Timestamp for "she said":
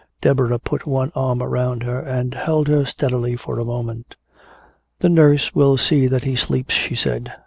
6.73-7.31